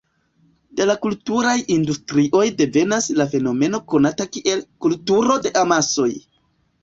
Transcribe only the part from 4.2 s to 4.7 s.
kiel